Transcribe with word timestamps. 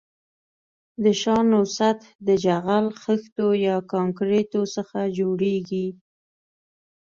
د 1.03 1.05
شانو 1.21 1.61
سطح 1.77 2.07
د 2.27 2.29
جغل، 2.45 2.85
خښتو 3.01 3.47
یا 3.67 3.77
کانکریټو 3.91 4.61
څخه 4.75 4.99
جوړیږي 5.17 5.87